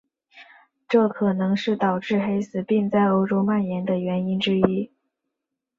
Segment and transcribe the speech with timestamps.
[0.89, 4.91] 这可能是导致黑死病在欧洲蔓延的原因之一。